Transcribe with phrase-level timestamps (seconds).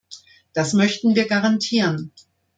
[0.55, 2.11] Das möchten wir garantieren.